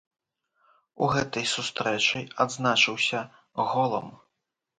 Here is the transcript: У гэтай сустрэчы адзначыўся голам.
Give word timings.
У 1.03 1.09
гэтай 1.15 1.45
сустрэчы 1.55 2.19
адзначыўся 2.47 3.19
голам. 3.75 4.11